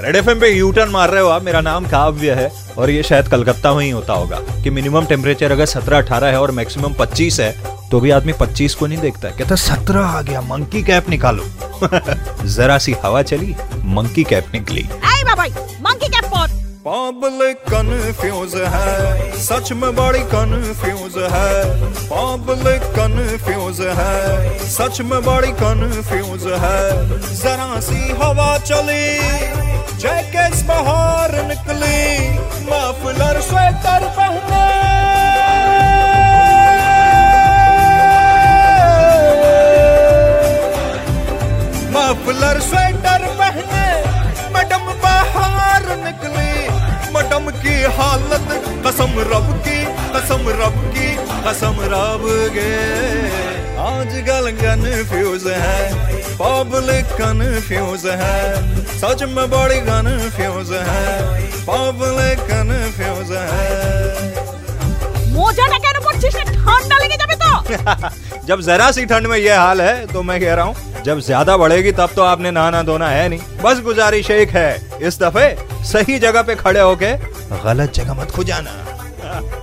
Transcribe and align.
Red 0.00 0.16
FM 0.16 0.40
पे 0.40 0.48
U 0.48 0.72
turn 0.72 0.90
मार 0.90 1.10
रहे 1.10 1.22
हो 1.22 1.28
आप 1.28 1.42
मेरा 1.42 1.60
नाम 1.60 1.86
काव्य 1.86 2.32
है 2.32 2.52
और 2.78 2.90
ये 2.90 3.02
शायद 3.02 3.28
कलकत्ता 3.28 3.74
में 3.74 3.84
ही 3.84 3.90
होता 3.90 4.12
होगा 4.12 4.38
कि 4.62 4.70
मिनिमम 4.70 5.04
टेम्परेचर 5.04 5.52
अगर 5.52 5.66
सत्रह 5.66 5.98
अठारह 5.98 6.26
है 6.26 6.40
और 6.40 6.50
मैक्सिमम 6.50 6.94
पच्चीस 6.94 7.40
है 7.40 7.80
तो 7.90 8.00
भी 8.00 8.10
आदमी 8.10 8.32
पच्चीस 8.32 8.74
को 8.74 8.86
नहीं 8.86 8.98
देखता 8.98 9.28
है। 9.28 9.36
कहता 9.38 9.54
सत्रह 9.54 10.00
आ 10.00 10.22
गया 10.22 10.40
मंकी 10.40 10.82
कैप 10.82 11.08
निकालो। 11.08 11.44
जरा 12.48 12.78
सी 12.78 12.96
हवा 13.04 13.22
चली 13.22 13.56
मंकी 13.84 14.24
कैप 14.24 14.46
निकली। 14.54 14.88
मंकी 15.82 16.08
कैप 16.08 16.56
पब्लिक 16.86 17.56
कंफ्यूज 17.56 18.54
है 18.54 19.32
सच 19.38 19.72
में 19.72 19.96
बड़ी 19.96 20.18
कंफ्यूज 20.18 21.14
है। 21.18 21.64
पब्लिक 22.12 22.82
है 23.80 24.58
सच 24.58 25.00
में 25.00 25.24
बड़ी 25.24 25.52
है। 26.50 27.08
जरा 27.34 27.80
सी 27.80 28.12
हवा 28.22 28.58
चली। 28.58 29.49
जैकेट्स 30.00 30.62
बाहर 30.62 31.32
निकली, 31.46 32.28
मफलर 32.66 33.40
स्वेटर 33.40 34.04
पहने। 34.18 34.60
मफलर 41.90 42.60
स्वेटर 42.60 43.26
पहने, 43.40 43.84
मैडम 44.54 44.88
बाहर 45.04 45.86
निकली। 45.98 46.56
मैडम 47.12 47.50
की 47.60 47.76
हालत 47.98 48.58
कसम 48.86 49.20
रब 49.34 49.54
की, 49.68 49.78
कसम 50.16 50.48
रब 50.62 50.82
की, 50.96 51.14
कसम 51.46 51.86
रब 51.92 52.26
गे। 52.54 53.49
आजकल 53.85 54.51
कन्फ्यूज 54.61 55.47
है 55.47 55.79
पब्लिक 56.41 57.05
कन्फ्यूज 57.21 58.05
है 58.21 58.39
सच 59.01 59.23
में 59.35 59.45
बड़ी 59.51 59.79
कन्फ्यूज 59.89 60.71
है 60.89 61.07
पब्लिक 61.69 62.39
कन्फ्यूज 62.51 63.31
है 63.51 63.73
মোজাটা 65.35 65.77
কেন 65.85 65.97
পড়ছিস 66.03 66.35
রে? 66.37 66.43
ঠান্ডা 66.59 66.95
লেগে 67.01 67.17
যাবে 67.21 67.35
তো 67.41 67.49
जब 68.49 68.59
जरा 68.61 68.87
सी 68.95 69.03
ठंड 69.05 69.27
में 69.31 69.37
ये 69.39 69.55
हाल 69.55 69.81
है 69.81 69.95
तो 70.13 70.21
मैं 70.29 70.37
कह 70.41 70.53
रहा 70.59 70.65
हूँ 70.67 71.03
जब 71.07 71.19
ज्यादा 71.27 71.53
बढ़ेगी 71.57 71.91
तब 71.99 72.09
तो 72.15 72.21
आपने 72.23 72.51
नहाना 72.57 72.81
धोना 72.89 73.09
है 73.09 73.27
नहीं 73.29 73.41
बस 73.63 73.81
गुजारिश 73.87 74.29
एक 74.37 74.49
है 74.59 74.69
इस 75.07 75.19
दफे 75.23 75.47
सही 75.91 76.17
जगह 76.25 76.41
पे 76.49 76.55
खड़े 76.63 76.79
होके 76.81 77.11
गलत 77.65 77.89
जगह 77.99 78.13
मत 78.21 78.31
खो 78.35 78.43
जाना 78.51 78.73